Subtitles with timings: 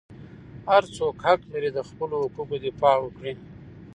[0.69, 3.33] هر څوک حق لري د خپلو حقوقو دفاع وکړي.